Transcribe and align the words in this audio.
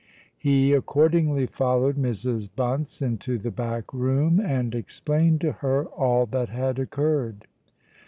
He 0.35 0.73
accordingly 0.73 1.45
followed 1.45 1.95
Mrs. 1.95 2.49
Bunce 2.55 3.03
into 3.03 3.37
the 3.37 3.51
back 3.51 3.93
room, 3.93 4.39
and 4.39 4.73
explained 4.73 5.41
to 5.41 5.51
her 5.51 5.85
all 5.89 6.25
that 6.25 6.49
had 6.49 6.79
occurred. 6.79 7.45